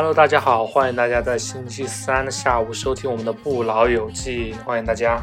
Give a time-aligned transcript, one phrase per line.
[0.00, 5.22] Hello，大家好，欢迎大家在星期三的下午收听我们的《不老友记》，欢迎大家，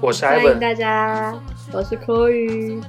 [0.00, 0.44] 我是艾文。
[0.44, 1.38] 欢迎大家，
[1.74, 2.80] 我是柯宇。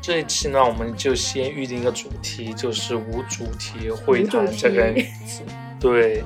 [0.00, 4.90] 这一期呢，我们就先预定一个主题，就是无主题会谈这个
[5.26, 5.42] 词。
[5.78, 6.24] 对。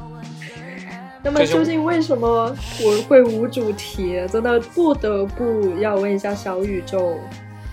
[1.24, 4.24] 那么究竟为什么我会无主题？
[4.30, 7.18] 真的不得不要问一下小宇宙，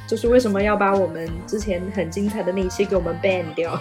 [0.08, 3.80] 就是为什么要把我们之前很精彩的那一期给我们 ban 掉？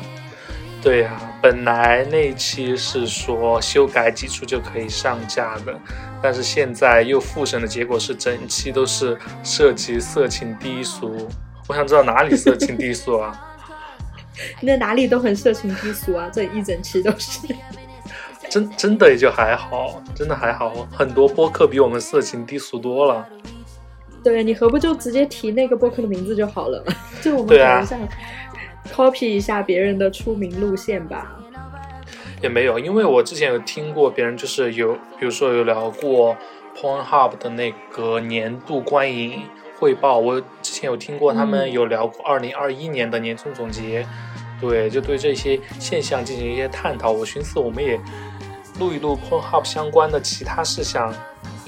[0.87, 5.77] 对呀，本来那一期是说修改几处就可以上架的，
[6.23, 11.27] 但是现在又复审的结果是整期都是涉及色情低俗。
[11.67, 13.57] 我想知道哪里色情低俗啊？
[14.63, 17.41] 那哪里都很色情低俗啊，这一整期都是。
[18.49, 23.27] 真真的也就还好，真的还好，很多播客比我们色情低俗多了。
[24.23, 26.85] 对你何不就直接提那个播客的名字就好了？
[27.21, 27.99] 就我们等一下
[28.87, 31.37] copy 一下别人的出名路线吧。
[32.43, 36.37] 也没有，因为我之前有听过别人就是有，比如说有聊过
[36.77, 39.43] Pornhub 的那个年度观影
[39.79, 44.07] 汇报，我之前有听过他们有聊过二零二一年的年终总结，
[44.61, 47.11] 对，就对这些现象进行一些探讨。
[47.11, 47.99] 我寻思我们也。
[48.79, 51.11] 录一录 Pornhub 相关的其他事项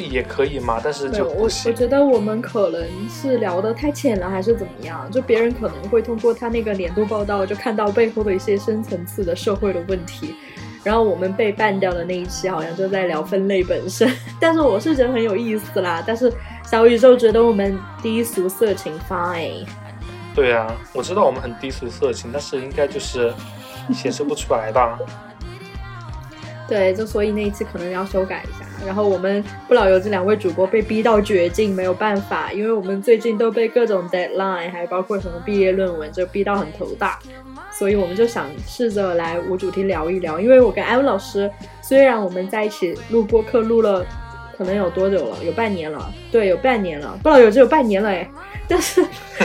[0.05, 5.11] 也可以嘛，但是就我我觉得我们可能是聊的太浅了，还是怎么样？
[5.11, 10.35] 就别人可能会通过他那个年度报道，就看到背后的一些深层次的社会的问题。
[10.85, 14.11] 然后我们被办掉的那一期好像就在聊分类本身，
[14.41, 16.03] 但是我是觉得很有意思啦。
[16.07, 16.33] 但是
[16.65, 19.67] 小宇宙觉得我们低俗色情 fine。
[20.35, 23.35] 对啊，我知道我们很低俗色情，但是应该就是
[23.93, 24.97] 显示不出来吧。
[26.69, 28.67] 对，就所以那一次可能要修改一下。
[28.87, 37.19] 然后我们不老游这两位主播被逼到绝境，没有办法，因为我们最近都被各种 deadline，还包括什么毕业论文，就逼到很头大。
[37.73, 40.39] 所以我们就想试着来无主题聊一聊。
[40.39, 41.51] 因为我跟艾文老师，
[41.81, 44.05] 虽然我们在一起录播课录了，
[44.57, 45.37] 可能有多久了？
[45.43, 46.13] 有半年了。
[46.31, 47.19] 对，有半年了。
[47.23, 48.29] 不老游只有半年了哎。
[48.69, 49.03] 但是，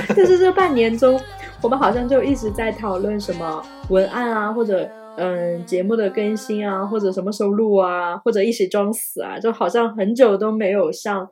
[0.10, 1.18] 但是这半年中，
[1.62, 4.90] 我们好像就一直在讨论什么文案啊，或者。
[5.16, 11.30] 嗯，节目的更新啊，或者什么时候录啊，或者一起装死啊，就好像很久都没有像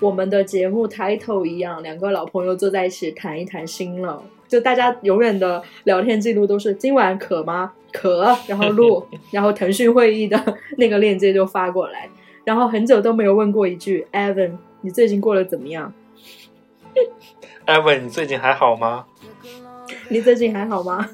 [0.00, 4.22] 我们的节目 title 一样，两个老朋友坐在一起谈一谈心了。
[4.46, 7.72] 就大家永远的聊天记录都是今晚渴吗？
[7.92, 10.40] 渴，然后录， 然后腾讯会议的
[10.78, 12.08] 那个链接就发过来，
[12.44, 15.92] 然后很久都没有问过一句，Evan，你最近过得怎么样
[17.66, 19.06] ？Evan，你最近还好吗？
[20.08, 21.08] 你最近还好吗？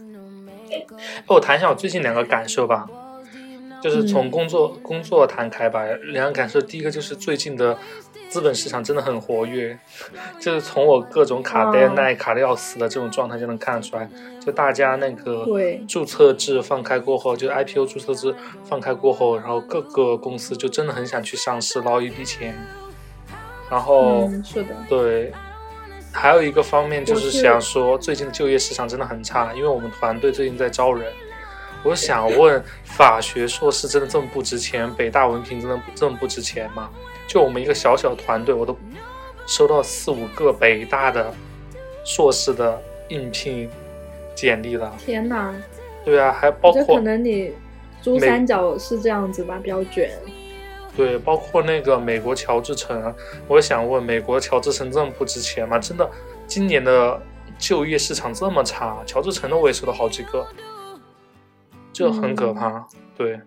[1.26, 2.86] 我谈一下我最近两个感受吧，
[3.82, 5.84] 就是从工作工作谈开吧。
[6.12, 7.76] 两个感受，第一个就是最近的
[8.28, 9.78] 资本市场真的很活跃，
[10.40, 14.08] 就是从我各种卡带耐卡的要死的这种状态就能看得出来。
[14.40, 15.46] 就大家那个
[15.86, 22.54] 注册制放开过后，就 IPO 注册制放开过后，然后各个公司就真的很想去上市捞一笔钱。
[23.70, 25.32] 然后是的，对。
[26.12, 31.12] 还有一个方面就是想说，最近的就业市场真的很差，因为我们团队最近在招人。
[31.82, 34.92] 我想问，法学硕士真的这么不值钱？
[34.94, 36.90] 北大文凭真的这么不值钱吗？
[37.26, 38.76] 就我们一个小小团队，我都
[39.46, 41.32] 收到四五个北大的
[42.04, 42.78] 硕士的
[43.08, 43.70] 应聘
[44.34, 44.92] 简历了。
[44.98, 45.54] 天哪！
[46.04, 47.52] 对啊，还包括可能你
[48.02, 50.10] 珠三角是这样子吧，比较卷。
[51.00, 53.14] 对，包括那个美国乔治城，
[53.48, 55.78] 我想问，美国乔治城这么不值钱吗？
[55.78, 56.06] 真的，
[56.46, 57.18] 今年的
[57.58, 60.46] 就业市场这么差，乔治城的我也收到好几个，
[61.90, 62.86] 这很可怕。
[63.16, 63.40] 对，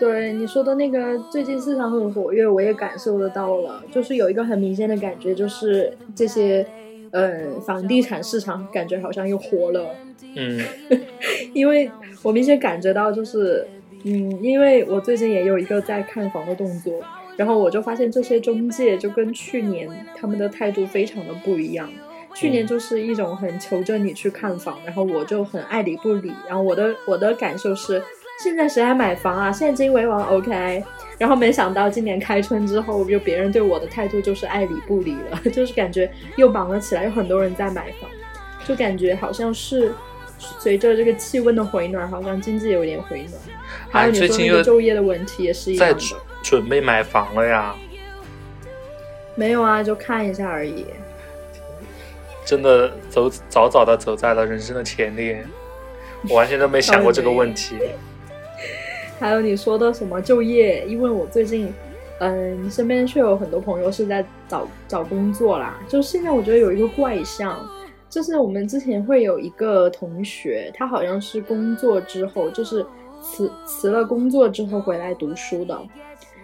[0.00, 6.66] 对你说的那个最近市场很活跃，我也感受得到了，就是有一个很明显的感觉，就是这些，
[7.10, 9.94] 嗯，房地产市场感觉好像又活了。
[10.34, 10.64] 嗯，
[11.52, 11.90] 因为
[12.22, 13.68] 我明显感觉到就是。
[14.06, 16.92] 嗯，因为我最近也有一个在看房的动作，
[17.36, 21.90] 然后我就发现这些中介就跟去年他们的态度非常的不一样。
[22.34, 26.32] 去年就是一种很求着你去看房，然后我就很爱理不理。
[26.46, 28.02] 然后我的我的感受是，
[28.42, 29.50] 现在谁还买房啊？
[29.50, 30.84] 现金为王，OK。
[31.16, 38.10] 然后没想到今年开春之后，就别人对我的态度就是爱理不理了， 就是感觉又忙了起来，有很多人在买房，
[38.66, 39.94] 就感觉好像是。
[40.58, 43.32] 随着这个气温的回暖，好像经济有点回暖。
[43.90, 46.04] 还有你说那个就业的问题也是一样的。
[46.42, 47.74] 准备买房了呀？
[49.34, 50.86] 没有啊，就看一下而已。
[52.44, 55.44] 真的走早早的走在了人生的前列，
[56.28, 57.76] 我完全都没想过这个问题。
[59.18, 60.84] 还有你说的什么就业？
[60.86, 61.72] 因为我最近，
[62.18, 65.80] 嗯，身边却有很多朋友是在找找工作啦。
[65.88, 67.58] 就现在我觉得有一个怪象。
[68.14, 72.86] 就是我们之前会有一个同学，他好像是工作之后，就是
[73.20, 75.76] 辞辞了工作之后回来读书的。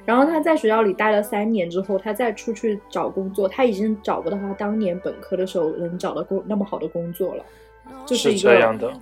[0.05, 7.45] 然后他在学校里待了三年之后，他再出去找工作，他已经找不到他当年本科的时候能找到工那么好的工作了，
[8.05, 8.93] 就是一个这样的。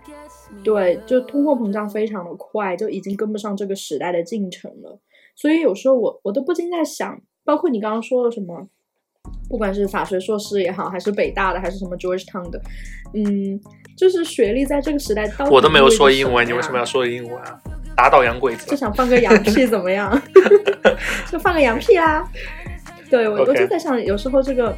[0.62, 5.00] 对，就通货膨胀非常的快，就已经跟不上这个时代的进程了。
[5.34, 8.68] 所以有时候我我都不禁在想，包括你刚刚说的什么，
[9.48, 12.60] 不管是法学硕士也好，还是北大的，还是什么 Georgetown 的，
[13.14, 13.58] 嗯，
[13.96, 17.58] 就是学历在这个时代，我都没有说英文，你为什么要说英文啊？
[17.96, 20.22] 打倒洋鬼子，就想放个洋屁 怎么样？
[21.30, 22.24] 就放个洋屁啦。
[23.10, 24.76] 对我，我就在想，有时候这个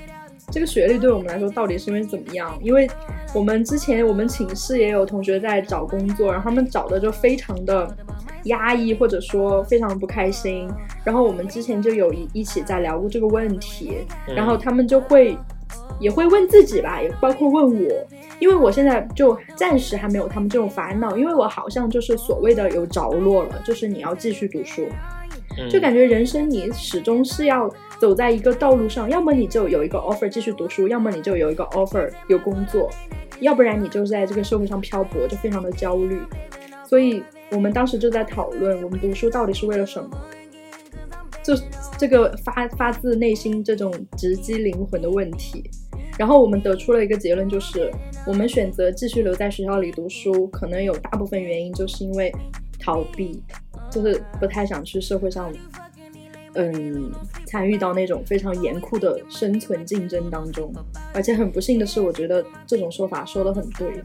[0.51, 2.59] 这个学历对我们来说到底是因为怎么样？
[2.63, 2.89] 因为
[3.35, 7.97] 我们之前我们寝室也有同学在找工作，然后他们找的就非常的
[8.45, 10.69] 压抑，或者说非常不开心。
[11.05, 15.37] 然后我们之前就有一一起在聊过这个问题，然后他们就会。
[16.01, 18.07] 也会问自己吧，也包括问我，
[18.39, 24.89] 因为我现在就暂时还没有他们这种烦恼，因为我好像就是所谓的有着落了，就是你要继续读书，
[25.69, 27.69] 就感觉人生你始终是要
[28.01, 32.91] 走在一个道路上，要么你就有一个 offer 继续读书，要么你就有一个 offer 有工作，
[33.41, 36.19] 要不然你就在这个社会上漂泊，就非常的焦虑。
[36.87, 40.11] 所以我们当时就在讨论，我们读书到底是为了什么？
[41.43, 41.55] 就
[41.99, 45.69] 这个发发自内心这种直击灵魂的问题。
[46.19, 47.91] 然后我们得出了一个结论，就是
[48.27, 52.31] 我们选择继续留在学校里读书，可能有大部分原因就是因为
[52.79, 53.43] 逃避，
[53.91, 55.53] 就是不太想去社会上，
[56.55, 57.13] 嗯，
[57.47, 60.73] 参与到那种非常严酷的生存竞争当中。
[61.13, 64.05] 而且很不幸的是，我觉得这种说法说的很对。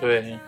[0.00, 0.38] 对，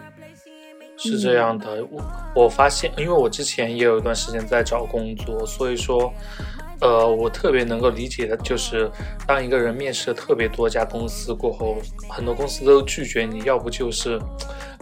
[0.96, 1.84] 是这样的。
[1.90, 2.02] 我
[2.34, 6.12] 我发现，因为我之前也有一段时间在找工作，所以说。
[6.80, 8.90] 呃，我特别能够理解的就是，
[9.26, 11.78] 当一个人面试了特别多家公司过后，
[12.10, 14.20] 很多公司都拒绝你，要不就是，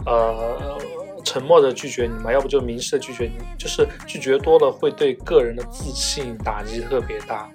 [0.05, 0.77] 呃，
[1.23, 7.49] 沉默的拒绝你嘛，要不就明示的拒绝你，就是拒绝多了会对个人的自信打击特别大。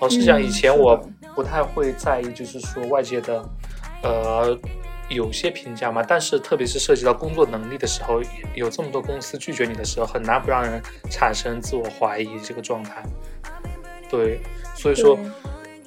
[0.00, 0.96] 老实讲，以前我
[1.34, 3.48] 不太会在意，就是说外界的，
[4.02, 4.58] 呃，
[5.08, 8.20] 有些评价嘛，但是特别是涉及到工作能力的时候，
[8.54, 13.02] 有这么多公司拒绝你的时候，很难不让人产生自我怀疑这个状态。
[14.10, 14.40] 对，
[14.74, 15.18] 所以说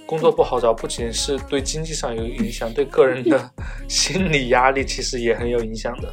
[0.07, 3.51] 工作不好找，不仅是对经济上有影响，对个人的
[3.87, 6.11] 心理压力其实也很有影响的。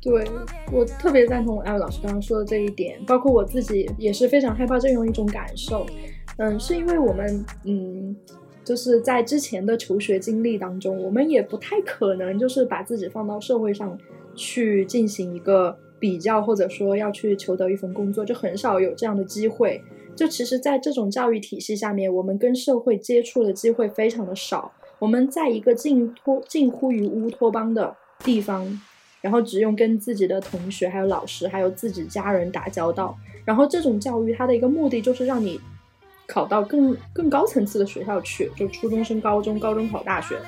[0.00, 0.24] 对
[0.72, 5.84] 我特别赞同艾薇老师刚刚说的这一点，包括我自己也是非常害怕这样一种感受。
[6.36, 8.16] 嗯，是因为我们嗯，
[8.64, 13.98] 就是在之前的求学经历当中，我们也不太可能就是把自己放到社会上
[14.36, 19.82] 去进行一个比较，或者说要去求得一份工作，就很少有这样的机会。
[20.14, 24.72] 就其实，在这种教育体系下面，我们跟社会接触的机会非常的少。
[25.00, 28.80] 我们在一个近托近乎于乌托邦的地方，
[29.20, 33.16] 然后只用跟自己的同学、还有老师、还有自己家人打交道。
[33.44, 35.60] 然后这种教育，它的一个目的就是让你
[36.26, 40.38] 考到更更高层次的学校去，就初中升高中，高中考大学。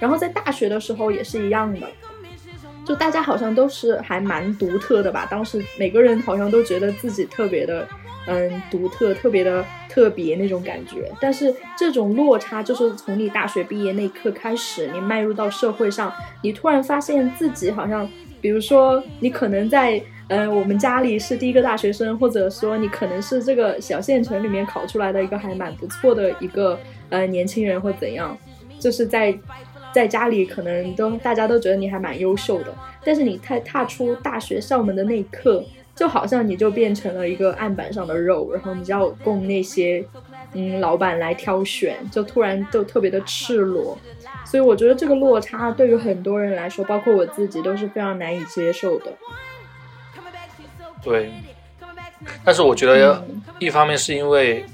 [0.00, 1.86] 然后在大学的时候也是一样的，
[2.84, 5.26] 就大家好像都是还蛮独特的吧。
[5.30, 7.86] 当时每个人好像都觉得自己特别的。
[8.30, 18.06] 嗯，独特特别的特别那种感觉，但是这种落差就是从你大学毕业那一刻开始，你迈入到社会上，你突然发现自己好像，
[18.42, 28.36] 比如说你可能在嗯我们家里是第一个大学生，或者说你可能是这个小县城里面考出来的一个还蛮不错的一个呃年轻人或怎样，
[28.78, 29.34] 就是在
[29.94, 35.64] 在家里可能都大家都觉得你还蛮优秀的，但是你踏踏出大学校门的那一刻。
[35.98, 40.04] 就好像你就变成了一个案板上的肉，然后你就要供那些
[40.52, 43.98] 嗯老板来挑选，就突然就特别的赤裸，
[44.46, 49.12] 所以我觉得这个落差对于很多人来说，包括我自己都是非常难以接受的。
[51.02, 51.32] 对，
[52.44, 53.26] 但是我觉得
[53.58, 54.64] 一方面是因为。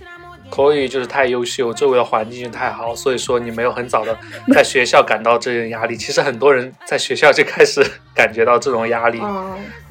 [0.54, 4.16] 口语就是太优秀，周围的环境太好，所以说你没有很早的
[4.54, 5.96] 在学校感到这种压力。
[5.96, 7.84] 其实很多人在学校就开始
[8.14, 9.20] 感觉到这种压力。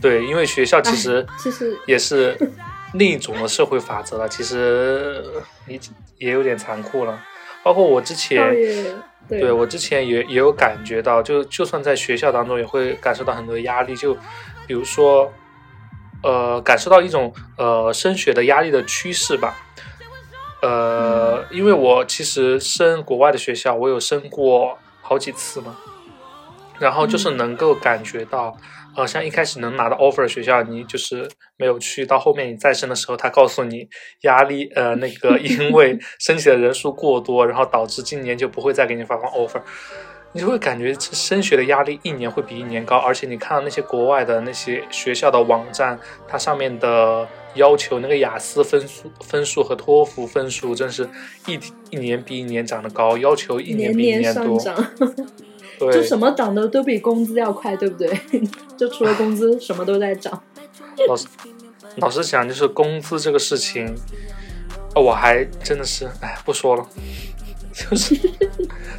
[0.02, 2.38] 对，因为学校其实其实也是
[2.94, 4.30] 另一种的社会法则了。
[4.30, 5.22] 其实
[5.68, 5.78] 也
[6.18, 7.22] 也有点残酷了。
[7.62, 8.56] 包括我之前，
[9.28, 13.94] 对我之前也也有感觉到，就就算在学校当中也会感受到很多压力。
[13.98, 14.14] 就
[14.66, 15.30] 比如说，
[16.24, 19.54] 呃，感受到一种呃升学的压力的趋势吧。
[20.64, 25.76] 呃，因为我其实升国外的学校，我有升过好几次嘛，
[26.80, 28.56] 然后就是能够感觉到，
[28.96, 33.90] 呃，像一开始能拿到 offer 的学校，你就是没有去到后面你再升的时候，他告诉你
[34.22, 39.62] 压力，呃，那个 因为申请的人数过多，然后导致今年就不会再给你发放 offer。
[40.36, 51.08] 你就会感觉升学的压力一年会比一年高，而且你看到那些国外的那些学校的网站，它上面的要求那个雅思分数、分数和托福分数，真是
[51.48, 54.60] 一一年比一年涨得高，要求一年比一年多。
[55.80, 58.22] 就什么涨的都比工资要快，对不对？
[58.78, 60.42] 就除了工资，什么都在涨。
[61.08, 61.28] 老师
[61.98, 63.94] 老实讲，就是工资这个事情，
[64.96, 66.88] 我还真的是，哎，不说了。
[67.74, 68.16] 就是，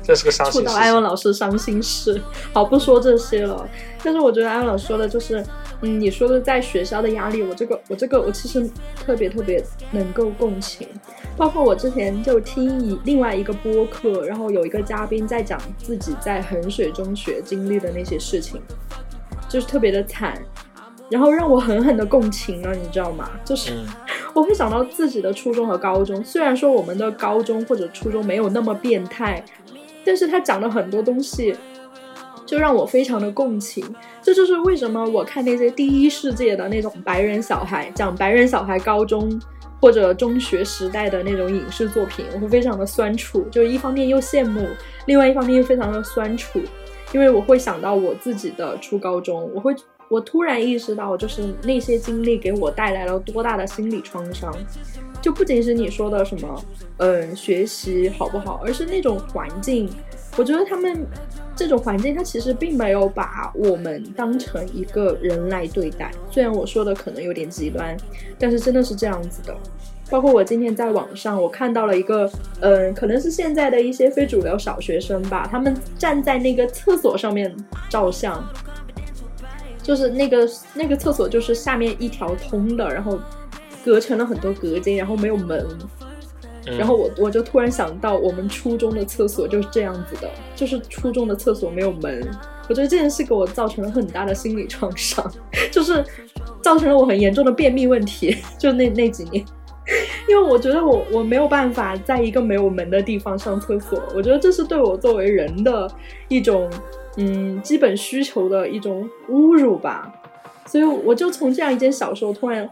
[0.02, 0.66] 这是个伤心事。
[0.66, 2.20] 触到艾文老师伤心事，
[2.52, 3.66] 好不说这些了。
[4.02, 5.46] 但是我觉得艾文老师说的就是，
[5.84, 10.88] 嗯，你说的在学校的压力，我这个我这个我其实特别特别能够共情。
[11.36, 18.60] 包括我之前就听一另外一个播客，然后有一个嘉宾在讲自己在衡水中学经历的那些事情，
[19.48, 20.40] 就是特别的惨，
[21.10, 23.30] 然后让我狠狠的共情了，你知道吗？
[23.44, 23.72] 就是。
[24.34, 29.44] 我会想到自己的初中和高中，虽然说我们的高中或者初中没有那么变态，
[30.04, 31.54] 但是他讲的很多东西，
[32.44, 33.84] 就让我非常的共情。
[34.22, 39.40] 这就是为什么我看那些第一世界的那种白人小孩讲白人小孩高中
[39.80, 43.46] 或者中学时代的那种影视作品，我会非常的酸楚。
[43.50, 44.66] 就是一方面又羡慕，
[45.06, 46.60] 另外一方面又非常的酸楚，
[47.12, 49.74] 因为我会想到我自己的初高中，我会。
[50.10, 54.54] 我突然意识到，就是那些经历给我带来了多大的心理创伤，
[55.20, 56.64] 就不仅是你说的什么，
[56.98, 59.88] 嗯，学习好不好，而是那种环境。
[60.36, 61.06] 我觉得他们
[61.54, 66.10] 这种环境，它其实并没有把我们当成一个人来对待。
[66.30, 67.96] 虽然我说的可能有点极端，
[68.38, 69.56] 但是真的是这样子的。
[70.10, 77.54] 包括我今天在网上，我看到了一个，嗯，可能是现在的一些非主流小学生吧，他们站在那个厕所上面
[77.88, 78.44] 照相。
[79.82, 83.18] 就是那个那个厕所，就是下面一条通的，然后
[83.84, 85.66] 隔成了很多隔间，然后没有门。
[86.66, 92.26] 然后我我就突然想到，我们初中的厕所就是这样子的，就是初中的厕所没有门。
[92.68, 95.30] 我觉得这件事给我造成了很大的心理创伤，
[95.70, 96.04] 就是
[96.62, 98.36] 造成了我很严重的便秘问题。
[98.58, 99.44] 就那那几年，
[100.28, 105.90] 因为我觉得我我没有办法在一个没有门的地方上厕所，我觉得这是对我作为人的
[106.28, 106.70] 一种。
[107.16, 110.12] 嗯，基本需求的一种侮辱吧，
[110.66, 112.68] 所以我就从这样一件小事，我突然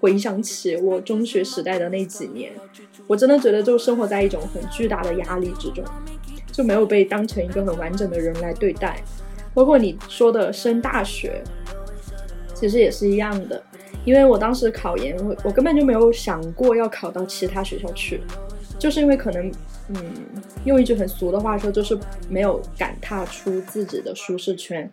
[0.00, 2.50] 回想起我中学时代的那几年，
[3.06, 5.84] 我真的觉得就生活在一种很巨大的压力之中，
[6.52, 9.02] 就没有被当成一个很完整的人来对待。
[9.54, 11.42] 包括你说的升大学，
[12.54, 13.62] 其实也是一样的，
[14.04, 18.20] 因为我当时考研，我我根本就没有想过要考到其他学校去，
[18.78, 19.52] 就是因为可能。
[19.88, 20.12] 嗯，
[20.64, 21.96] 用一句很俗的话说，就是
[22.28, 24.90] 没有敢踏出自己的舒适圈，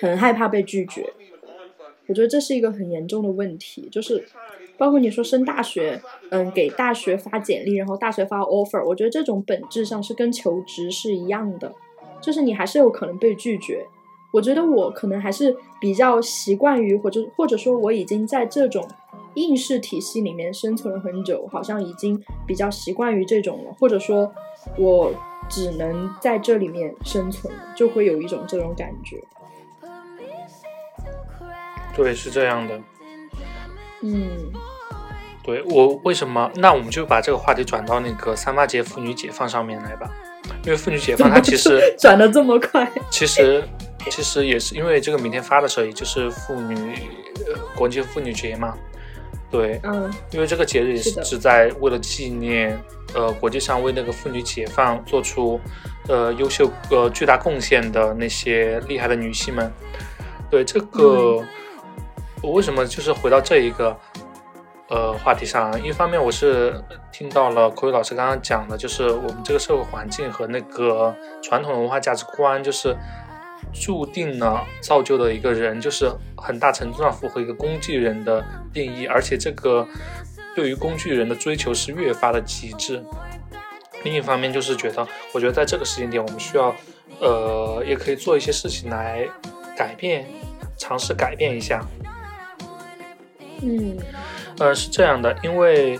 [0.00, 1.04] 很害怕被拒绝。
[2.06, 4.24] 我觉得这是一个很严重的问题，就是
[4.78, 11.74] 包括你说升大学，嗯，给大学发简历，然后大学发 offer，我觉得这种本质上是跟求职是一样的，
[12.22, 13.84] 就是你还是有可能被拒绝。
[14.30, 18.88] 我觉得我可能还是比较习惯于，或者或者说我已经在这种。
[19.34, 24.32] 应试体系里面生存了很久，好像已经比较习惯于这种了，或者说，
[24.76, 25.12] 我
[25.48, 29.22] 只能在这里面生存，就会有一种这种感觉。
[31.94, 32.80] 对，是这样的。
[34.02, 34.52] 嗯，
[35.42, 36.50] 对我为什么？
[36.56, 40.10] 那我们就把这个话题转到那个三八节妇女解放上面来吧，
[40.64, 43.62] 因为妇女解放它其实 转的这么快，其实
[44.10, 46.74] 其实也是因为这个明天发的时候，也就是妇女
[47.46, 48.76] 呃国际妇女节嘛。
[49.50, 52.78] 对，嗯，因为这个节日也是旨在为了纪念，
[53.14, 55.58] 呃，国际上为那个妇女解放做出，
[56.06, 59.72] 呃，优秀呃巨大贡献的那些厉害的女性们。
[60.50, 61.42] 对这个，
[62.42, 63.96] 我为什么就是回到这一个，
[64.88, 65.82] 呃，话题上？
[65.82, 72.96] 一方面我是听到了口语老师刚刚讲的，就是我们这个社会环境和那个传统文化价值观，就是。
[73.74, 78.42] 注定了造就的一个人，就是很大程度上符合一个工具人的
[78.72, 79.86] 定义，而且这个
[80.54, 83.04] 对于工具人的追求是越发的极致。
[84.04, 86.74] 另一方面，就是觉得，我觉得在这个时间点，我们需要，
[87.20, 89.28] 呃，也可以做一些事情来
[89.76, 90.24] 改变，
[90.78, 91.84] 尝试改变一下。
[93.62, 93.98] 嗯，
[94.58, 95.98] 呃，是这样的，因为，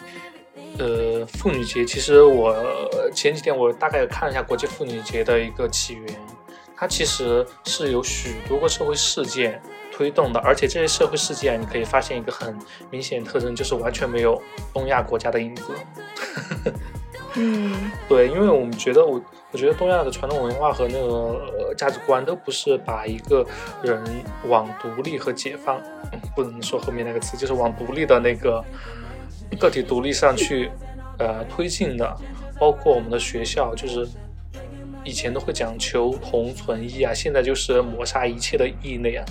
[0.79, 2.55] 呃，妇女节，其实我
[3.15, 6.07] 前几天我大概看了一下国际妇女节的一个起源。
[6.81, 9.61] 它其实是有许多个社会事件
[9.91, 12.57] 推动的，而且这些社会事件，你可以发现一个很
[12.89, 14.41] 明显特征，就是完全没有
[14.73, 15.65] 东亚国家的影子。
[17.39, 19.21] 嗯，对，因为我们觉得，我
[19.53, 23.47] 我觉得东亚的传统文化和那个价值观都不是把一个
[23.83, 24.03] 人
[24.47, 25.81] 往独立和解放，
[26.35, 28.65] 不能说后面那个词，就是往独立的那个
[29.59, 30.71] 个体独立上去，
[31.19, 32.17] 呃，推进的。
[32.59, 34.07] 包括我们的学校，就是。
[35.05, 39.25] 以前都会讲求同存异啊，现在就是抹杀一切的异类啊，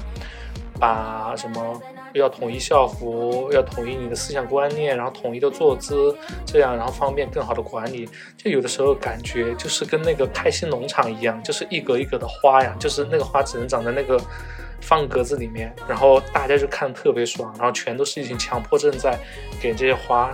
[0.80, 1.80] 把什么
[2.18, 8.10] 要统一校服，要统一你的思想观念，然后统一的坐姿，这样然后方便更好的管理。
[8.36, 14.20] 就有的时候感觉就是跟那个开心农场一样，就是一格一格的花呀，就是那个花只能长在那个
[14.82, 19.18] 方格子里面，然后大家就看特别爽，然后全都是一群强迫症在
[19.62, 20.34] 给这些花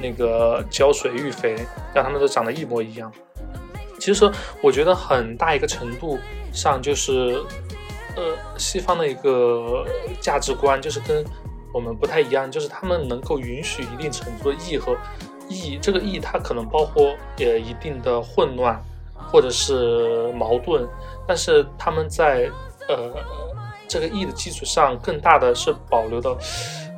[0.00, 1.56] 那个浇水育肥，
[1.94, 3.12] 让它们都长得一模一样。
[3.98, 4.30] 其实说
[4.62, 6.18] 我觉得很大一个程度
[6.52, 7.42] 上就是。
[8.16, 9.84] 呃，西方的一个
[10.20, 11.24] 价值观就是跟
[11.72, 14.96] 我们不太一样，就是他们能够允许一定程度的义和
[15.48, 18.82] 义，这个义它可能包括也一定的混乱
[19.30, 20.88] 或者是矛盾，
[21.28, 22.50] 但是他们在
[22.88, 23.12] 呃
[23.86, 26.34] 这个义的基础上，更大的是保留的。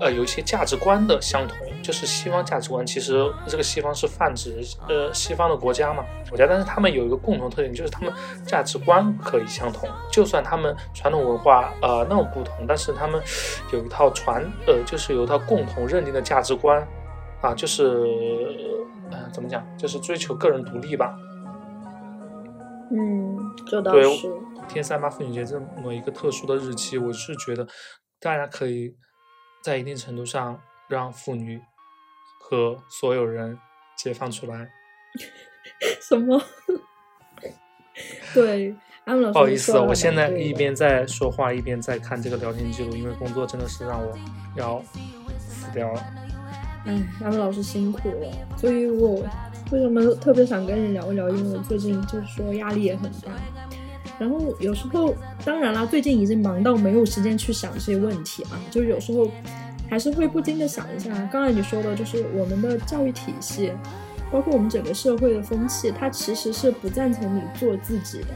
[0.00, 2.86] 呃，有一些价值观的相同，就是西方价值观。
[2.86, 8.12] 其实这个西方是泛指呃西方的国家嘛，国家，但是他们有一个共同特点，就是他们
[8.46, 9.88] 价值观可以相同。
[10.12, 13.20] 就算他们传统文化呃那么不同，但是他们
[13.72, 16.86] 有一套传呃，就是有一套共同认定的价值观
[17.40, 18.06] 啊，就是
[19.10, 21.16] 呃怎么讲，就是追求个人独立吧。
[22.92, 23.36] 嗯，
[23.66, 24.28] 这倒是。
[24.68, 27.66] 天三八妇女节这么一个特殊的日期，我是觉得
[28.20, 28.94] 大家可以。
[29.62, 31.60] 在一定程度上，让妇女
[32.40, 33.58] 和所有人
[33.96, 34.70] 解放出来。
[36.00, 36.40] 什么？
[38.32, 38.74] 对，
[39.04, 39.32] 安老师。
[39.32, 44.16] 不好意思，我现在一边在说话，一边在看这个聊天记录，因为工作真的是让我
[44.54, 44.82] 要
[45.38, 46.00] 死掉了。
[46.86, 48.30] 哎，安老师辛苦了。
[48.56, 49.22] 所以我
[49.72, 51.28] 为什么特别想跟你聊一聊？
[51.28, 53.32] 因为我最近就是说压力也很大。
[54.18, 58.58] 然后有时候，当然啦，最近已经忙到没有时间去想这些问题啊。
[58.70, 59.30] 就是有时候
[59.88, 63.72] 还是会不禁的想一下，刚才你说的，就是我们的教育体系，
[64.30, 68.26] 包括我们整个社会的风气，它其实是不赞成你做自己的。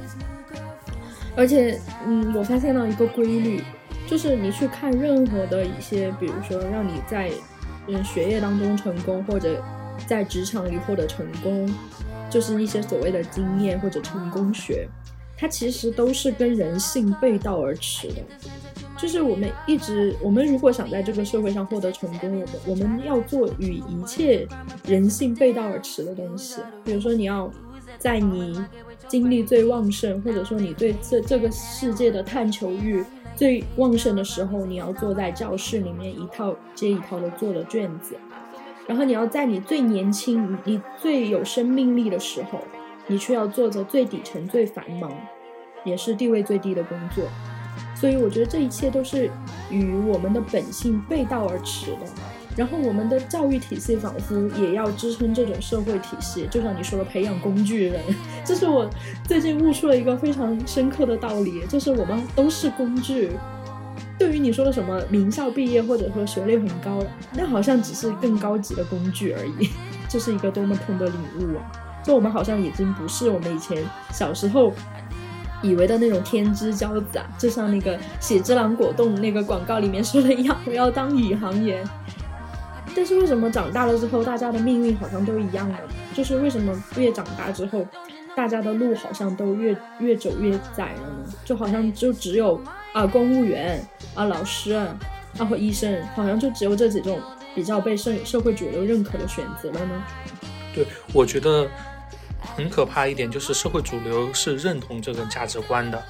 [1.35, 3.63] 而且，嗯，我发现到一个规律，
[4.07, 7.31] 就是你去看任何的一些，比如说让你在
[7.89, 9.61] 嗯学业当中成功，或者
[10.07, 11.75] 在职场里获得成功，
[12.31, 14.87] 就是一些所谓的经验或者成功学。
[15.43, 18.23] 它其实都是跟人性背道而驰的，
[18.97, 24.47] 就是我们一直，我们如果想在这个社会上获得成功，我们我们要做与一切
[24.87, 26.61] 人性背道而驰的东西。
[26.85, 27.51] 比如说，你要
[27.99, 28.65] 在你
[29.09, 38.15] 精力最旺盛，或者说你对这这个世界的探求欲最旺盛的时候，你要坐在教室里面一套接一套的做的卷子，
[38.87, 42.61] 然后你要在你最年轻、你最有生命力的时候。
[43.09, 45.13] 你却要做着最底层、最繁忙，
[45.85, 47.25] 也是地位最低的工作，
[47.95, 49.31] 所以我觉得这一切都是
[49.71, 52.07] 与我们的本性背道而驰的。
[52.55, 58.03] 然后我们的教育体系仿佛也要支撑这种社会体系，就像你说的，培养工具人。
[58.45, 58.89] 这是我
[59.25, 63.31] 最近悟出了一个非常深刻的道理，就是我们都是工具。
[64.19, 69.71] 对于你说的什么名校毕业或者说学历很高，那好像只是更高级的工具而已。
[70.07, 71.65] 这是一个多么痛的领悟啊！
[72.05, 74.71] 就我们好像已经不是我们以前小时候
[75.63, 81.83] 以为的那种天之骄子啊，就像那个喜之郎果冻那个广告里面说的一样，我要当宇航员。
[82.95, 85.79] 但是为什么长大了之后，大家的命运好像都一样了？
[86.13, 87.87] 就是为什么越长大之后，
[88.37, 91.33] 大家的路好像都越越走越窄了呢？
[91.45, 92.61] 就好像就只有
[92.93, 93.83] 啊公务员
[94.15, 94.95] 啊老师啊
[95.39, 97.19] 和医生，好像就只有这几种
[97.55, 100.03] 比较被社社会主流认可的选择了呢？
[100.75, 101.67] 对，我觉得。
[102.57, 106.03] 很可怕一点就是社会主流是认同这个价值观的，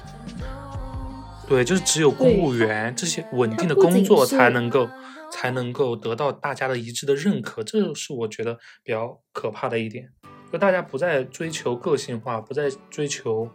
[1.47, 4.89] 对，就是只有公务员这些稳定的工作才能够
[5.31, 10.09] 才能够得到大家的一致的认可，这是我觉得比较可怕的一点。
[10.51, 13.49] 就大家不再追求个性化，不再追求，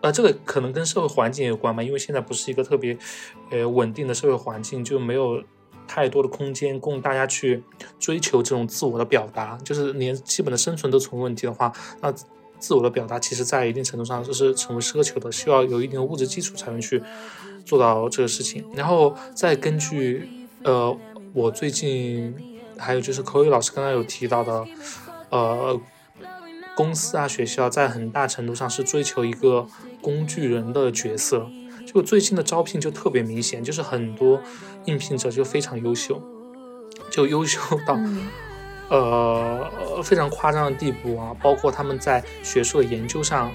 [0.00, 2.96] 呃，这个可能跟社会环境有关吧，因为现在不是一个特别
[3.50, 5.42] 呃稳定的社会环境，就没有。
[5.94, 7.62] 太多的空间供大家去
[7.98, 12.10] 追求这种自我的表达，就是连基本的生存都成问题的话，那
[12.58, 17.02] 自我的表达其实在一定程度上就是成为奢求的，需要有一定的物质基础才能去
[17.66, 18.64] 做到这个事情。
[18.74, 20.26] 然后再根据
[20.62, 20.96] 呃，
[21.34, 22.34] 我最近
[22.78, 24.66] 还有就是口语老师刚刚有提到的，
[25.28, 25.78] 呃，
[26.74, 29.66] 公司啊学校在很大程度上是追求一个
[30.00, 31.50] 工具人的角色。
[31.94, 34.40] 就最近的招聘就特别明显，就是很多
[34.86, 36.22] 应聘者就非常优秀，
[37.10, 37.98] 就优秀到
[38.88, 41.36] 呃非常夸张的地步啊！
[41.42, 43.52] 包括他们在学术的研究上，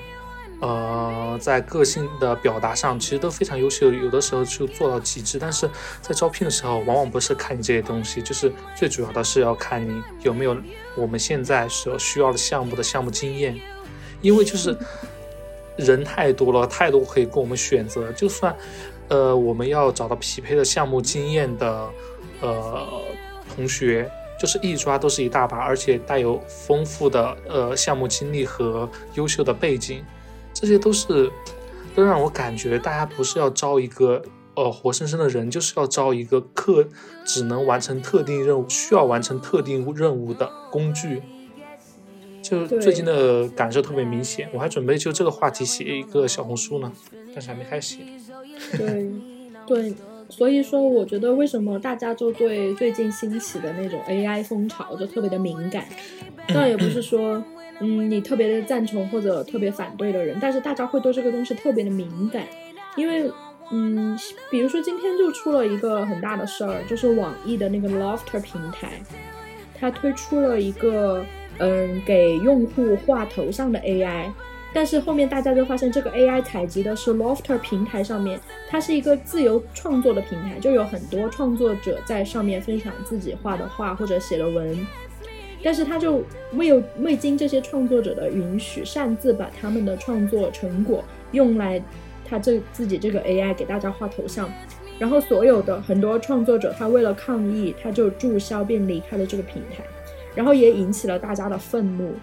[0.60, 5.38] 呃，在个性的表达上，其实都非常优秀，有的时候就做到极致。
[5.40, 5.70] 但是
[6.02, 10.56] 在招聘的时候，往往不是看你这些东西，就是最主要的是要看你有没有
[10.96, 13.60] 我们现在所需要的项目的项目经验。
[14.22, 14.76] 因为就是
[15.78, 18.12] 人太多了，太多可以供我们选择。
[18.12, 18.56] 就算
[19.08, 21.90] 呃我们要找到匹配的项目经验的
[22.42, 22.86] 呃
[23.56, 24.10] 同学，
[24.40, 30.04] 就是一抓都是一大把，而且带有丰富的呃项目经历和优秀的背景，
[30.54, 31.32] 这些都是
[31.96, 34.22] 都让我感觉大家不是要招一个。
[34.58, 36.84] 呃，活生生的人就是要招一个特
[37.24, 41.22] 只能完成特定任务、需要完成特定任务的工具。
[42.50, 46.92] 就最近的感受特别明显，我还准备就这个话题写一个小红书呢，
[47.34, 48.04] 但是还没开始写。
[48.78, 49.12] 对，
[49.66, 49.94] 对，
[50.30, 55.86] 所以说我觉得为什么大家就对最近兴起的那种 AI 风潮就特别的敏感？
[56.54, 57.44] 倒也不是说，
[57.80, 62.44] 嗯，你特别的赞成或者特别反对的人，但是大家会对这个东西特别的敏感，
[62.96, 63.32] 因为。
[63.70, 64.18] 嗯，
[64.50, 68.94] 比如说今天就出了一个很大的事儿，就是网易的那个 Lofter 平台，
[69.80, 71.26] 它推出了一个
[71.60, 74.32] 嗯给用户画头像的 AI，
[74.74, 84.86] 但是后面大家就发现这个 AI 采集的是 Lofter 平台上面，它是一个自由创作的平台，就有很多创作者在上面分享自己画的画或者写的文，
[85.64, 91.82] 但是他就未有未经这些创作者的允许，擅自把他们的创作成果用来。
[92.30, 94.52] 他这自己这个 AI 给大家画头像，
[95.00, 99.84] 然后所有的很多创作者，他为了抗议，他就注销并离开了这个平台，
[100.34, 102.14] 然后也引起了大家的愤怒。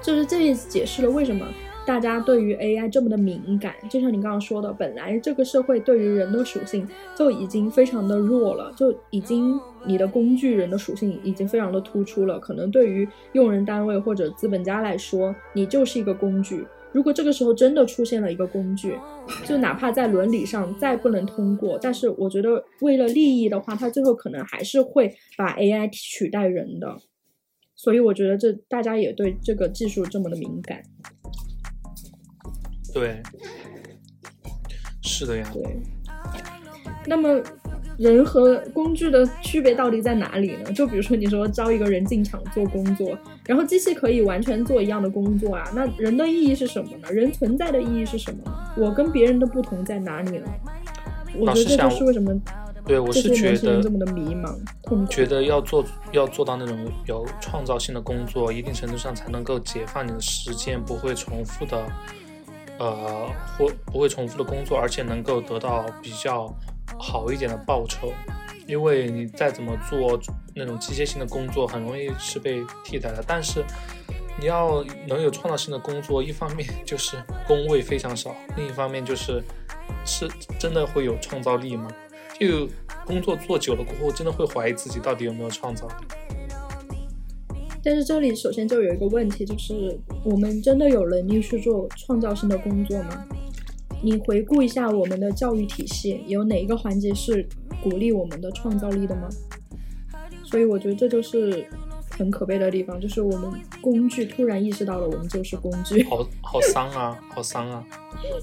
[0.00, 1.46] 就是这也解释了为什么
[1.86, 3.74] 大家对于 AI 这么的敏感。
[3.88, 12.38] 就像你刚刚说的，本来这个社会对于人的属性就已经非常的弱了，就已经你的工具人的属性已经非常的突出了。
[12.38, 16.64] 可能对于用人单位或者资本家来说，你就是一个工具。
[16.92, 18.98] 如果这个时候真的出现了一个工具，
[19.46, 26.96] 就哪怕在伦理上再不能通过，但是我觉得为了利益的话，它最后可能还是会把 AI 取代人的。
[27.74, 30.82] 所以我觉得这大家也对这个技术这么的敏感。
[32.92, 33.22] 对，
[35.02, 35.50] 是的呀。
[35.52, 35.62] 对。
[37.06, 37.42] 那么。
[37.98, 40.72] 人和工具的区别到底在哪里呢？
[40.72, 47.10] 就比如说，你说招一个人进厂做工作，然后机器可以完全做一样的工作啊，那人的意义是什么呢？
[47.10, 48.52] 人存在的意义是什么呢？
[48.76, 50.46] 我跟别人的不同在哪里呢？
[51.34, 52.32] 我觉得这就是为什么
[52.84, 61.84] 对我是觉得这么的迷茫，觉得要做要做到那种有创造性的工作，一定程度上才能够解放你的时间，不会重复的，
[62.78, 63.28] 呃，
[63.58, 66.54] 或不会重复的工作，而且能够得到比较。
[66.98, 68.12] 好一点的报酬，
[68.66, 70.20] 因为你再怎么做
[70.54, 73.22] 那种机械性的工作，很容易是被替代的。
[73.26, 73.64] 但是
[74.40, 79.42] 你要能有创造性的工作，一方面就是工位非常少，另一方面就是
[80.04, 80.28] 是
[80.58, 81.88] 真的会有创造力吗？
[82.40, 82.68] 就
[83.06, 85.86] 工作做久了过后，真的会怀疑自己到底有没有创造。
[87.84, 93.24] 但是这里首先就有一个问题，就是我们真的有能力去做创造性的工作吗？
[94.02, 97.46] 你回顾一下我们的教育体系，有哪一个环节是
[97.82, 99.28] 鼓励我们的创造力的吗？
[100.44, 101.64] 所以我觉得这就是
[102.10, 107.84] 很可悲的地方，就是我们工具突然意识到了我们就是工具，好好伤啊，好伤啊！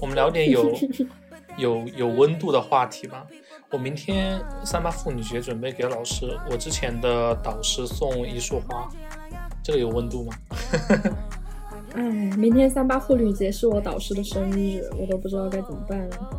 [0.00, 0.74] 我们聊点有
[1.56, 3.26] 有有温度的话题吧。
[3.70, 8.88] 我明天三八妇女节准备给老师，我之前的导师送一束花，
[9.62, 10.32] 这个有温度吗？
[11.94, 12.02] 哎，
[12.36, 16.30] 明天三八妇女节是我导师的生日，我都不知道该怎么办了。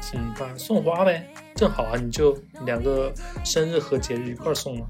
[0.00, 0.56] 怎么办？
[0.58, 3.12] 送花呗，正好啊，你就两个
[3.44, 4.86] 生日和节日一块送嘛。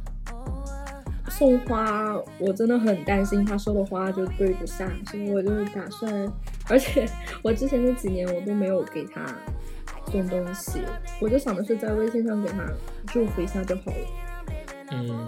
[1.30, 6.30] 送花，我真的很担心他收的花就对不上，所以我就打算，
[6.68, 7.08] 而且
[7.42, 9.26] 我之前那几年我都没有给他
[10.12, 10.82] 送东西，
[11.20, 12.70] 我就想的是在微信上给他
[13.06, 13.96] 祝福一下就好了。
[14.92, 15.26] 嗯。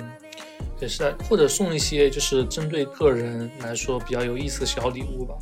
[0.81, 5.35] 也是，或者送一些就是针对个人来说比较有意思的小礼物吧。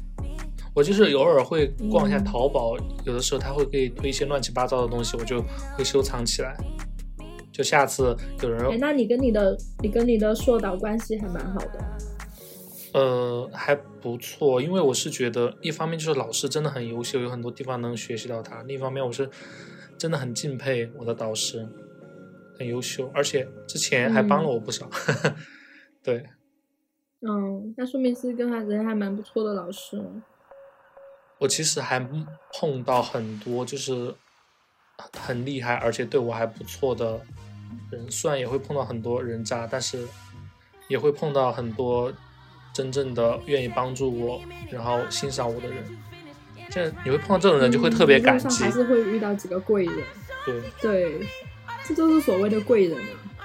[0.75, 5.41] 我就是偶尔会逛一下淘宝，有的时候他会给推一些乱七八糟的东西，我就
[5.77, 6.57] 会收藏起来。
[7.53, 11.79] 就下次有人，哎，那你跟你的你跟你的硕导关系还蛮好的。
[12.93, 19.31] 呃，还不错，因为我是觉得一方面就是老师真的很优秀，有很多地方能学习到他；另一方面我是
[19.97, 21.65] 真的很敬佩我的导师。
[22.59, 24.89] 很优秀，而且之前还帮了我不少。
[26.03, 26.25] 对，
[27.21, 30.03] 嗯，那说明是跟他人还蛮不错的老师。
[31.39, 31.99] 我其实还
[32.53, 34.15] 碰到很多就是
[35.19, 37.21] 很厉害，而且对我还不错的
[37.91, 40.07] 人，虽然也会碰到很多人渣，但是
[40.89, 42.13] 也会碰到很多
[42.73, 44.41] 真正的愿意帮助我，
[44.71, 45.85] 然后欣赏我的人。
[46.71, 48.65] 这你会碰到这种人，就会特别感激。
[48.65, 50.05] 还是会遇到几个贵人。
[50.45, 51.27] 对对。
[51.87, 53.45] 这就是所谓的贵人啊，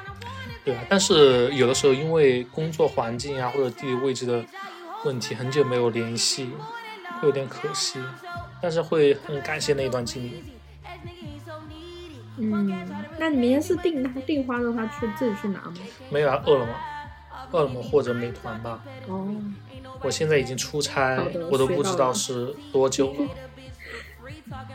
[0.64, 4.46] 对啊，但是有的时候因为工作环境啊或者地理位置的
[5.06, 6.50] 问题，很久没有联系，
[7.20, 8.00] 会有点可惜，
[8.62, 10.44] 但是会很感谢那一段经历。
[12.38, 12.88] 嗯，
[13.20, 15.74] 那你明天是订订花让他去自己去拿吗？
[16.10, 16.74] 没有啊，饿了么，
[17.52, 18.82] 饿了么或者美团吧。
[19.08, 19.28] 哦，
[20.02, 21.22] 我现在已经出差，
[21.52, 23.28] 我都不知道是多久了。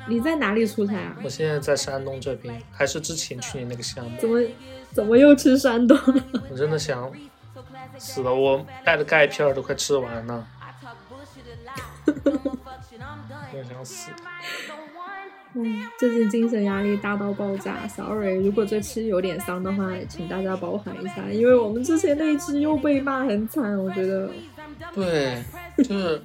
[0.09, 1.17] 你在哪里出差啊？
[1.23, 4.17] 我现在在山东这边，还是之前去年那个项目。
[4.21, 4.41] 怎么
[4.93, 6.25] 怎么又去山东了？
[6.51, 7.11] 我真的想
[7.99, 10.47] 死了，我带的钙片儿都快吃完了，
[12.07, 14.11] 真的想死。
[15.57, 18.35] 嗯，最近精神压力大到爆炸，sorry。
[18.45, 24.29] 如果这期有点伤的话，请大家包涵一下，因为我们之前那一期又被骂很惨，我觉得
[24.93, 25.41] 对，
[25.79, 26.21] 就是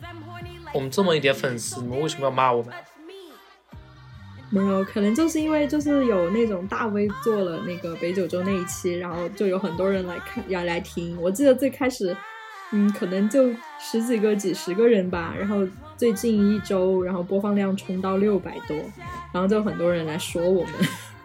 [0.73, 2.73] 我们这么一点粉丝，你们为什么要骂我们？
[4.51, 11.15] 没有，可能就是因为就是有那种大 V 做了那个北九州那一期，然后就有很多人来看，要来听。
[11.21, 12.15] 我记得最开始，
[12.71, 18.75] 嗯，可能就十几个、几十个人吧，然后最近一周，然后播放量冲到六百多，
[19.31, 20.73] 然后就很多人来说我们。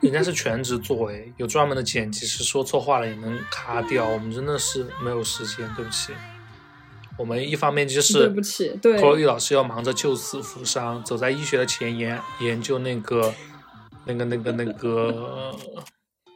[0.00, 4.06] 人家是全职做哎，有专门的剪辑师，说错话了也能卡掉。
[4.06, 6.12] 我们真的是没有时间，对不起。
[7.16, 13.32] 我们一方面就是对是不起，对，口语老师要忙着救死扶伤，走在医学的前沿，研究那个、
[14.06, 15.54] 那个、那个、那个，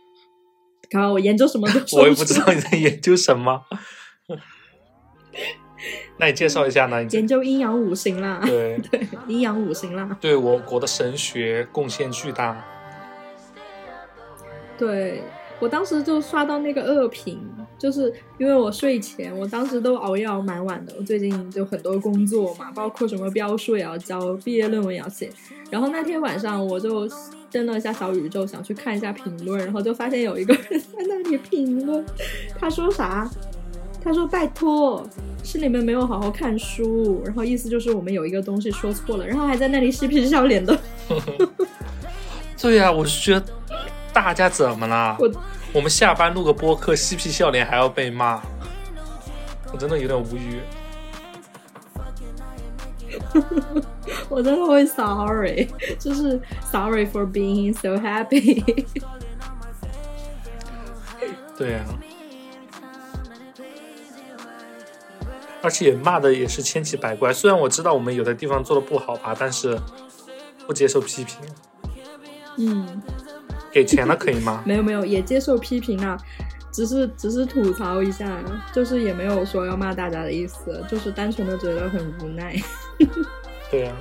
[0.88, 3.64] 看我研究什么 我也不知道你在研究什么。
[6.20, 7.02] 那你介绍一下呢？
[7.04, 10.16] 研究阴阳五行啦，对对，阴阳五行啦。
[10.20, 12.64] 对我国的神学贡献巨大。
[14.76, 15.22] 对
[15.61, 17.40] 我当时就刷到那个恶评，
[17.79, 20.94] 就是因为我睡前，我当时都熬夜熬蛮晚的。
[20.99, 25.31] 我最近就很多工作嘛，包括什么标书也要交，毕业论文也要写。
[25.71, 27.09] 然后那天晚上我就
[27.51, 32.05] 登了一下小宇宙，想去看一下评论，然后就发现有一个人 在那里评论，
[32.59, 33.29] 他说啥？
[34.01, 35.05] 他说拜托，
[35.42, 40.79] 是你们没有好好看书，然后意思就是我们有一个东西说错了，然后还在那里嬉皮笑脸的。
[42.62, 43.47] 对呀、我是觉得
[44.20, 45.16] 大家怎么了？
[45.18, 45.31] 我
[45.74, 48.42] 我们下班录个播客，嬉皮笑脸还要被骂，
[49.72, 50.61] 我真的有点无语。
[54.28, 56.38] 我真的会 sorry，就是
[56.70, 58.62] sorry for being so happy。
[61.57, 61.85] 对呀、
[65.62, 67.33] 而且骂的也是千奇百怪。
[67.33, 69.78] 虽然我知道我们有的地方做的不好吧，但是
[70.66, 71.40] 不接受批评。
[72.59, 73.02] 嗯，
[73.78, 74.60] 给钱了可以吗？
[74.66, 76.18] 没有没有，也接受批评啊，
[76.72, 82.56] 只是只是吐槽一下，就是也没有说要骂大家的意思，就是单纯的觉得很无奈。
[83.70, 83.96] 对呀、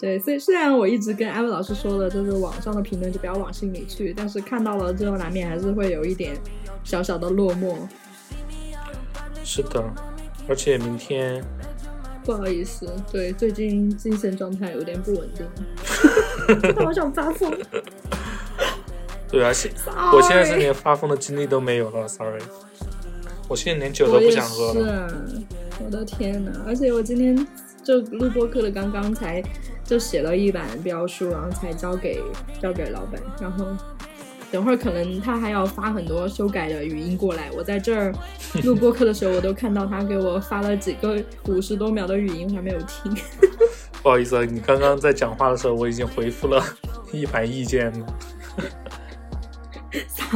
[0.00, 6.36] 对，所以虽然我一直跟艾文老师说的，就是网上的评论就不要往心里去，但是看到了之后，难免还是会有一点
[6.82, 7.76] 小小的落寞。
[9.44, 9.84] 是的。
[10.48, 11.44] 而且明天
[12.24, 15.46] 不好意思，对，最近精神状态有点不稳定，
[16.46, 17.56] 真 的好想发疯。
[19.28, 19.70] 对啊，现
[20.12, 22.40] 我现在是连发疯的精力都没有了，sorry。
[23.48, 25.08] 我现在连酒都不想喝了。
[25.08, 25.14] 是，
[25.84, 26.50] 我的天呐！
[26.66, 27.46] 而且我今天
[27.84, 29.42] 就录播课的刚刚才
[29.84, 32.20] 就写了一版标书，然后才交给
[32.60, 33.66] 交给老板，然后
[34.50, 37.50] 等会儿可能他还要发很多修改的语音过来。
[37.56, 38.12] 我在这儿
[38.64, 43.16] 录播课的时候，我都看到他给我发了几个五十多秒的语音，我还没有听。
[44.02, 46.62] 不好意思啊，你刚刚在讲话的时候，我已经回复了
[47.12, 48.06] 一版意见了。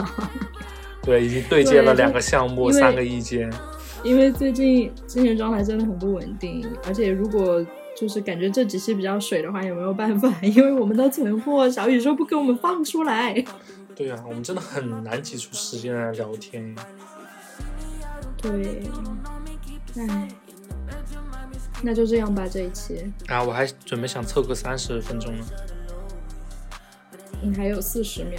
[1.02, 3.50] 对，已经对接了两个项目，三个意见。
[4.02, 7.64] 因为最近精神状态真的很不稳定，而且如果
[7.96, 13.44] 就是感觉这几期比较水的话，也没有办法，因为我们的存货小宇宙不给我们放出来。
[13.94, 16.74] 对啊，我们真的很难挤出时间来聊天。
[18.40, 18.82] 对，
[19.98, 20.28] 唉，
[21.82, 25.44] 那就这样吧，这一期啊，我还准备想凑个三十分钟呢。
[27.42, 28.38] 你还有四十秒，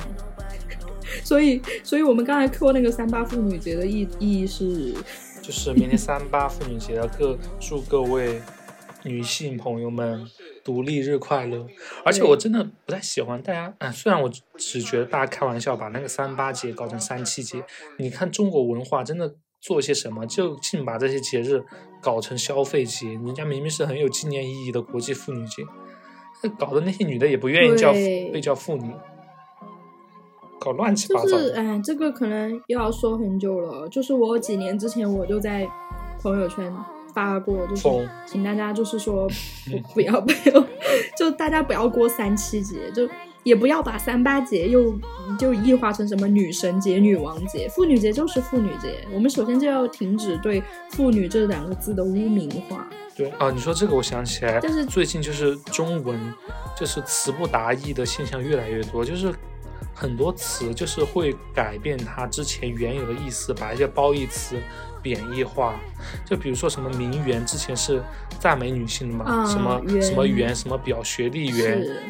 [1.25, 4.93] 所以，所以我们刚才扣那个三八妇女节的意意义是，
[5.41, 8.39] 就是明天三八妇女节，各祝各位
[9.03, 10.23] 女性朋友们
[10.63, 11.65] 独立日快乐。
[12.05, 17.63] 而且我真的不太喜欢大家，啊，虽然我只觉得大家开玩笑，把那个三八节搞成三七节。
[17.97, 21.63] 你看中国文化真的做些什么，就竟把这些节日
[22.01, 23.09] 搞成消费节。
[23.09, 25.63] 人家明明是很有纪念意义的国际妇女节，
[26.57, 28.91] 搞得那些女的也不愿意叫被叫妇女，
[30.59, 31.37] 搞乱七八就糟。
[31.37, 33.87] 是哎，这个可能又要说很久了。
[33.87, 35.69] 就是我几年之前我就在
[36.21, 36.73] 朋友圈
[37.13, 39.27] 发过，就是请大家就是说
[39.69, 40.65] 不不要不要，
[41.17, 43.07] 就大家不要过三七节，就
[43.43, 44.93] 也不要把三八节又
[45.39, 49.05] 就异化成什么女神节、女王节，妇女节就是妇女节。
[49.13, 52.87] 我们首先就要停止对妇女这两个字的污名化。
[53.15, 56.19] 对啊，你说这个我想起来，但是最近就是中文
[56.77, 59.33] 就是词不达意的现象越来越多，就是
[59.93, 64.55] 很多词就是会改变它之前原有的意思，把一些褒义词
[65.01, 65.79] 贬义化。
[66.25, 68.01] 就比如说什么名媛，之前是
[68.39, 72.01] 赞美女性的嘛，啊什么什么媛，什么表学历媛，是，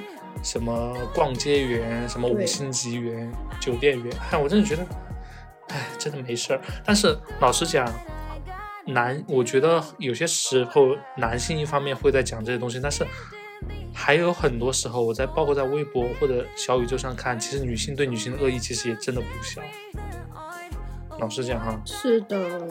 [0.43, 4.86] 什么逛街园，什么五星级园、酒店园，哎，我真的觉得，
[5.67, 6.62] 哎，真的没事儿。
[6.86, 7.88] 但是老实讲，
[8.88, 13.06] 男，我觉得有些时候男性一方面会在讲这些东西，但是
[13.93, 19.62] 还有很多时候，我在包括在微博或者小宇宙上看，其实女性对女性的恶意其实也真的不小。
[21.19, 22.67] 老实讲哈，是的，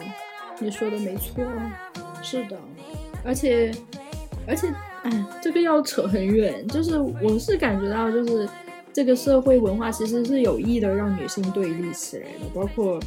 [0.58, 1.46] 你说的没错，
[2.20, 2.58] 是的，
[3.24, 3.72] 而且
[4.50, 4.66] 而且，
[5.04, 8.48] 哎，这个要扯很远，就是我是感觉到，就是
[8.92, 12.98] 这个社会文化其实是有意的让女性对立起来的，包括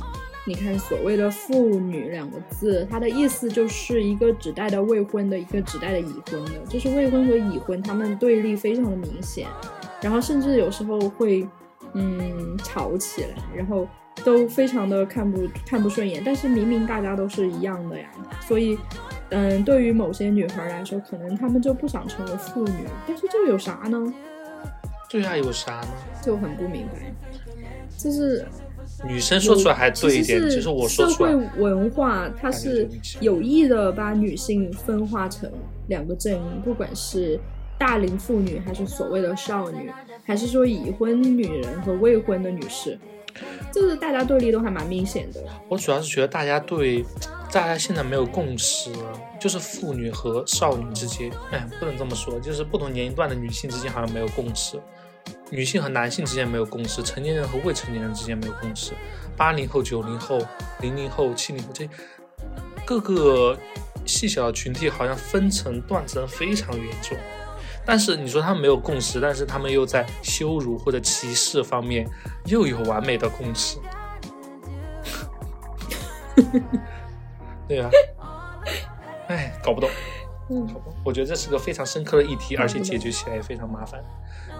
[0.45, 9.45] 你看所谓的“妇女”两个字，它的意思就是一个指代的未婚的，一个指代的已婚的，就是未婚和已婚，他们对立非常的明显，
[10.01, 11.45] 然后甚至有时候会
[11.93, 13.87] 嗯吵起来，然后
[14.23, 18.09] 都非常的看不看不顺眼，但是明明大家都是一样的呀，
[18.41, 18.77] 所以
[19.33, 24.13] 嗯，对于某些女孩来说，可能她们就不想成为妇女，但是这有啥呢？
[25.09, 25.87] 对啊，有啥呢？
[26.21, 27.13] 就很不明白，
[27.97, 28.45] 就是
[29.07, 32.87] 女生说出来还对一点，其实就是我说社会，文化它是
[33.19, 35.51] 有意的把女性分化成
[35.87, 37.39] 两个阵营，不管是
[37.77, 39.91] 大龄妇女，还是所谓的少女，
[40.25, 42.97] 还是说已婚女人和未婚的女士，
[43.71, 45.43] 就是大家对立都还蛮明显的。
[45.67, 47.05] 我主要是觉得大家对，
[47.53, 48.91] 大家现在没有共识，
[49.39, 54.81] 就是妇女和少女之间，哎，不能这么说，就是不同年龄段的女性之间好像没有共识，
[55.51, 58.93] 女性和男性之间没有共识，成年人和未成年人之间没有共识，
[59.37, 60.39] 八零后、九零后、
[60.81, 61.87] 零零后、七零后这
[62.87, 63.55] 各个
[64.03, 67.15] 细小的群体好像分层断层非常严重。
[67.85, 72.09] 但是你说他们没有共识，但是他们又在羞辱或者歧视方面
[72.45, 73.77] 又有完美的共识。
[77.67, 77.89] 对啊，
[79.27, 79.89] 哎，搞不懂，
[80.49, 80.93] 嗯搞不懂。
[81.05, 84.03] 我觉得这是个非常深刻的议题，而且解决起来也非常麻烦，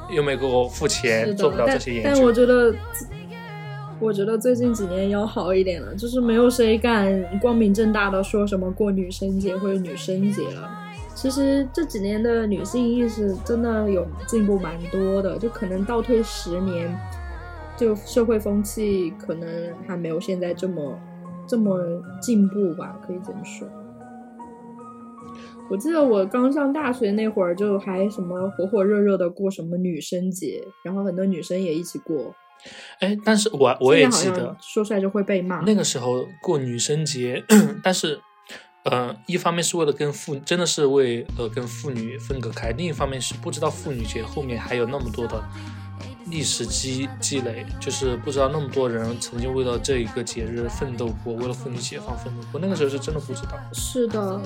[0.09, 2.31] 又没给我付钱，做不了这些研但我。
[2.31, 2.73] 觉得，
[3.99, 10.79] 我觉得最近几年要好一点了，就是没有谁敢光明正大的说什么过女生节或者女生节了。
[11.15, 16.93] 其实这几年的女性意识真的有进步蛮多的，就可能倒退十年，
[17.77, 19.47] 就社会风气可能
[19.87, 20.99] 还没有现在这么
[21.47, 23.67] 这么进步吧，可以这么说。
[25.69, 32.36] 我记得我刚上大学那会儿，就还什么火火热热的过什么女生节，然后很多女生也一起过。
[32.99, 35.62] 哎，但是我我也记得说出来就会被骂。
[35.62, 37.43] 那个时候过女生节，
[37.84, 38.19] 但是。
[38.86, 45.41] 呃，一方面是为了跟妇，真的是为了跟妇女分隔开；另一方面是不知道妇女节后面还有那么多的
[46.25, 52.59] 历史积积累，就是不知道那么多人曾经为了这一个节日奋斗过，为了妇女解放奋斗过。
[52.59, 53.59] 那个时候是真的不知道。
[53.73, 54.41] 是的，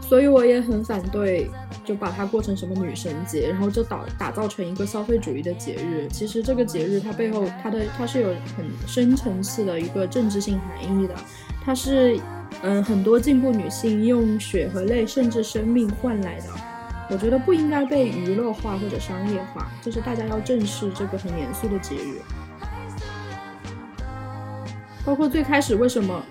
[0.00, 1.50] 所以我也很反对，
[1.84, 6.08] 就把它过成什么女神节，然后就打打造成一个消费主义的节日。
[6.08, 11.14] 其实这个节日它背后它的它是有很深层次的一个政治性含义的，
[11.64, 12.18] 它是
[12.62, 16.46] 嗯很多进步女性用血和泪甚至生命换来的。
[17.10, 22.20] 我觉得不应该被娱乐化或者商业化，就是大家要正视这个很严肃的节日。
[25.04, 26.24] 包括最开始为什么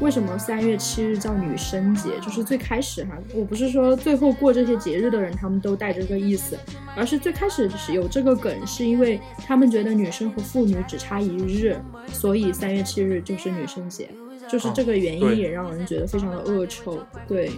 [0.00, 6.56] 为什么三月七日叫女生节，就是最开始哈，我不是说最后过这些节日的人他们都带着这个意思，
[6.94, 11.80] 而是最开始是有这个梗，是因为他们觉得女生和妇女只差一日，
[12.12, 14.10] 所以三月七日就是女生节，
[14.48, 17.00] 就是这个原因也让人觉得非常的恶臭。
[17.26, 17.50] 对，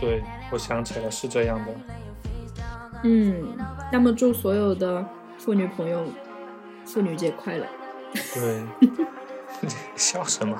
[0.00, 1.72] 对，我想起来是这样的。
[3.04, 3.56] 嗯，
[3.92, 5.04] 那么祝所有的
[5.38, 6.04] 妇女朋友
[6.84, 7.66] 妇女节快乐。
[8.34, 8.62] 对，
[9.94, 10.56] 笑什么？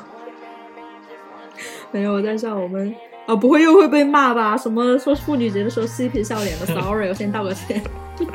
[1.91, 2.95] 没有，我在笑我们
[3.27, 4.57] 啊，不会又会被骂吧？
[4.57, 7.83] 什么说妇女节的时候嬉皮笑脸的？Sorry，我先道个歉，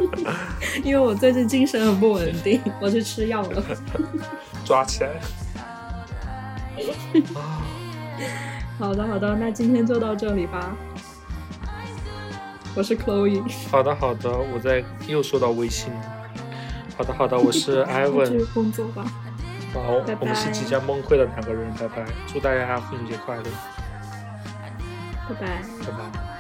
[0.83, 3.63] 因为我最近精神很不稳定，我去吃药了。
[4.65, 5.11] 抓起来！
[8.77, 10.75] 啊，好的，好的，那今天就到这里吧。
[12.75, 16.01] 我是 Chloe，好的好的，我在又收到微信了。
[16.97, 18.43] 好的好的，我是 继 Ivan 续。
[18.53, 19.05] 工作吧。
[19.73, 22.05] 好拜拜，我们是即将崩溃的两个人，拜拜！
[22.27, 23.43] 祝大家父亲节快乐，
[25.29, 25.61] 拜拜。
[25.85, 26.34] 拜拜。